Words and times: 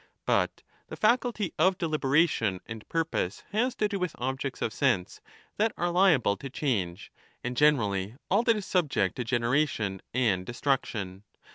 But 0.25 0.63
the 0.87 0.95
faculty 0.95 1.53
of 1.59 1.77
deliberation 1.77 2.59
and 2.65 2.89
purpose 2.89 3.43
has 3.51 3.75
to 3.75 3.87
do 3.87 3.99
with 3.99 4.15
objects 4.17 4.59
of 4.59 4.73
sense 4.73 5.21
that 5.57 5.73
are 5.77 5.91
liable 5.91 6.35
to 6.37 6.49
change, 6.49 7.11
and 7.43 7.55
generally 7.55 8.15
all 8.27 8.41
that 8.45 8.57
is 8.57 8.65
subject 8.65 9.15
to 9.17 9.23
generation 9.23 10.01
and 10.11 10.43
destruction. 10.43 11.21